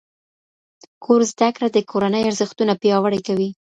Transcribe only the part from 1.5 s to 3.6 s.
کړه د کورنۍ ارزښتونه پیاوړي کوي.